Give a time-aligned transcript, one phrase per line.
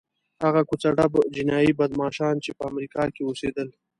[0.43, 3.69] هغه کوڅه ډب جنایي بدماشان چې په امریکا کې اوسېدل.